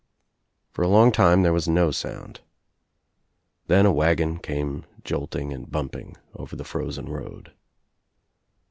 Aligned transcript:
For 0.73 0.81
a 0.81 0.87
long 0.87 1.11
time 1.11 1.43
there 1.43 1.53
was 1.53 1.67
no 1.67 1.91
sound. 1.91 2.39
Then 3.67 3.85
a 3.85 3.91
wagoD 3.91 4.41
came 4.41 4.85
jolting 5.03 5.53
and 5.53 5.69
bumping 5.69 6.17
over 6.33 6.55
the 6.55 6.63
frozen 6.63 7.07
road. 7.07 7.51